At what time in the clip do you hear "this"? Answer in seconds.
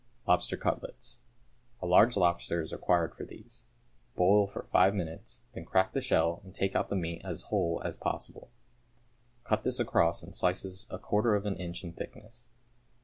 9.63-9.79